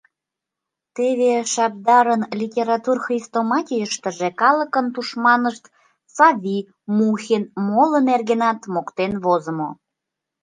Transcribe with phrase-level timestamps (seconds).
[0.95, 5.63] Теве Шабдарын «Литератур хрестоматийыштыже» калыкын тушманышт
[6.15, 6.57] Сави,
[6.97, 9.69] Мухин, моло нергенат моктен возымо.